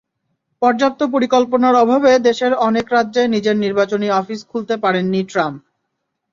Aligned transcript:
পর্যাপ্ত 0.61 1.01
পরিকল্পনার 1.13 1.75
অভাবে 1.83 2.11
দেশের 2.27 2.53
অনেক 2.67 2.85
রাজ্যে 2.95 3.21
নিজের 3.27 3.55
নির্বাচনী 3.57 4.07
অফিস 4.19 4.39
খুলতে 4.49 4.75
পারেননি 4.83 5.21
ট্রাম্প। 5.31 5.59